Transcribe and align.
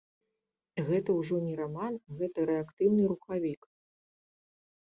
Гэта 0.87 1.09
ўжо 1.19 1.35
не 1.49 1.53
раман, 1.59 1.93
гэта 2.21 2.47
рэактыўны 2.51 3.03
рухавік! 3.13 3.61